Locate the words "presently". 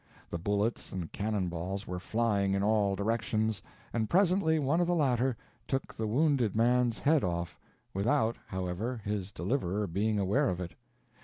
4.09-4.57